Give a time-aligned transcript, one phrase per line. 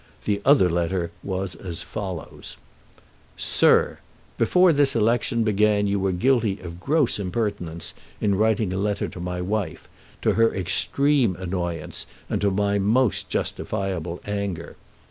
[0.25, 2.57] The other letter was as follows:
[3.37, 3.99] SIR,
[4.39, 9.19] Before this election began you were guilty of gross impertinence in writing a letter to
[9.19, 9.87] my wife,
[10.23, 14.75] to her extreme annoyance and to my most justifiable anger.